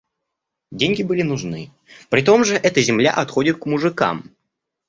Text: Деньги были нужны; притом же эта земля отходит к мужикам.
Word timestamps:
Деньги 0.71 1.03
были 1.03 1.21
нужны; 1.21 1.69
притом 2.09 2.43
же 2.43 2.55
эта 2.55 2.81
земля 2.81 3.13
отходит 3.13 3.59
к 3.59 3.67
мужикам. 3.67 4.35